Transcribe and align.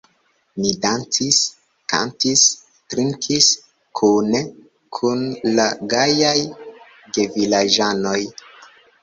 Ni 0.59 0.69
dancis, 0.83 1.41
kantis, 1.91 2.45
drinkis 2.93 3.49
kune 4.01 4.41
kun 4.99 5.21
la 5.61 5.67
gajaj 5.95 6.33
gevilaĝanoj. 7.13 8.19